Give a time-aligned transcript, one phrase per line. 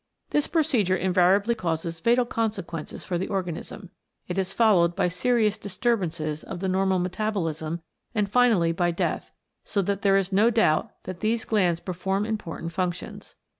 [0.31, 3.91] This procedure invariably causes fatal consequences for the organism.
[4.27, 7.83] It is followed by serious disturbances of the normal metabolism
[8.15, 9.29] and finally by death,
[9.63, 13.35] so that there is no doubt that these glands perform important functions.